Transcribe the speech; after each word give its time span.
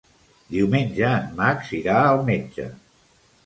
Diumenge 0.55 1.11
en 1.19 1.29
Max 1.43 1.71
irà 1.83 2.01
al 2.09 2.27
metge. 2.33 2.69